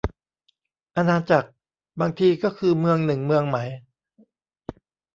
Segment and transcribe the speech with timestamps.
[0.95, 1.49] อาณาจักร
[1.99, 3.57] บางทีก็คือเมืองหนึ่งเมืองไหม